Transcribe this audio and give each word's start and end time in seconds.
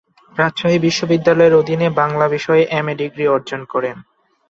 রাজশাহী 0.35 0.77
বিশ্ববিদ্যালয়ের 0.79 1.57
অধীনে 1.61 1.87
বাংলা 1.99 2.25
বিষয়ে 2.27 2.63
এমএ 2.71 2.93
ডিগ্রি 3.01 3.25
অর্জন 3.27 3.61
করেন। 3.73 3.97